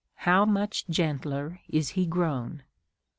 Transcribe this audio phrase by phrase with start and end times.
[0.15, 2.63] how much gentler is he grown